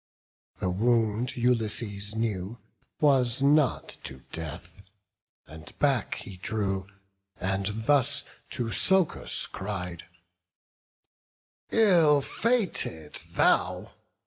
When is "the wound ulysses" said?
0.59-2.15